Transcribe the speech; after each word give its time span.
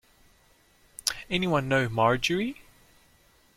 Anyone 1.29 1.69
know 1.69 1.87
Marjorie? 1.87 2.63